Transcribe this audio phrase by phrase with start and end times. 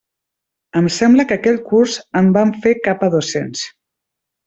[0.81, 3.67] Em sembla que aquell curs en vam fer cap a dos-cents.